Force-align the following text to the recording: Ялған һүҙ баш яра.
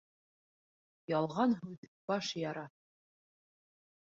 Ялған 1.13 1.53
һүҙ 1.59 1.85
баш 2.13 2.33
яра. 2.45 2.65